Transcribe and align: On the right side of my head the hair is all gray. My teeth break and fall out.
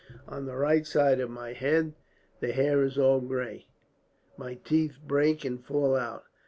On 0.27 0.47
the 0.47 0.55
right 0.55 0.83
side 0.87 1.19
of 1.19 1.29
my 1.29 1.53
head 1.53 1.93
the 2.39 2.53
hair 2.53 2.81
is 2.81 2.97
all 2.97 3.21
gray. 3.21 3.67
My 4.35 4.55
teeth 4.55 4.97
break 5.05 5.45
and 5.45 5.63
fall 5.63 5.95
out. 5.95 6.23